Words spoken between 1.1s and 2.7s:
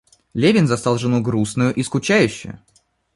грустною и скучающею.